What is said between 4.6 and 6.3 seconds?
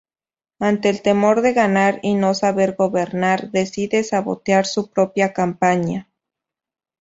su propia campaña.